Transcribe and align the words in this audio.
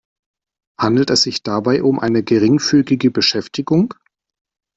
Handelt 0.79 1.11
es 1.11 1.21
sich 1.21 1.43
dabei 1.43 1.83
um 1.83 1.99
eine 1.99 2.23
geringfügige 2.23 3.11
Beschäftigung? 3.11 3.93